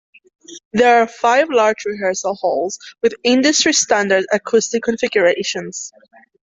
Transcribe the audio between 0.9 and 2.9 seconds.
are five large rehearsal halls